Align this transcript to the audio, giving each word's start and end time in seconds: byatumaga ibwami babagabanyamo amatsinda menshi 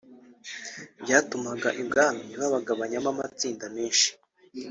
byatumaga 1.03 1.69
ibwami 1.81 2.25
babagabanyamo 2.39 3.09
amatsinda 3.13 3.65
menshi 3.75 4.09